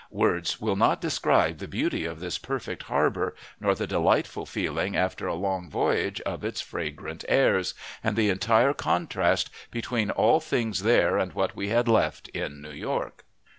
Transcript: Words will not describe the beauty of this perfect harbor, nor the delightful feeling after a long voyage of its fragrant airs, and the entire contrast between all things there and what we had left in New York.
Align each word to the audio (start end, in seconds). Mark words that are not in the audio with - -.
Words 0.09 0.59
will 0.59 0.75
not 0.75 0.99
describe 0.99 1.59
the 1.59 1.67
beauty 1.67 2.05
of 2.05 2.19
this 2.19 2.39
perfect 2.39 2.81
harbor, 2.89 3.35
nor 3.59 3.75
the 3.75 3.85
delightful 3.85 4.47
feeling 4.47 4.95
after 4.97 5.27
a 5.27 5.35
long 5.35 5.69
voyage 5.69 6.19
of 6.21 6.43
its 6.43 6.59
fragrant 6.59 7.23
airs, 7.29 7.75
and 8.03 8.15
the 8.15 8.31
entire 8.31 8.73
contrast 8.73 9.51
between 9.69 10.09
all 10.09 10.39
things 10.39 10.81
there 10.81 11.19
and 11.19 11.33
what 11.33 11.55
we 11.55 11.69
had 11.69 11.87
left 11.87 12.29
in 12.29 12.63
New 12.63 12.71
York. 12.71 13.25